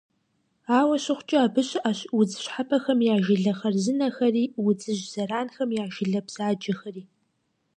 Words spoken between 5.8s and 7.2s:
я жылэ бзаджэхэри.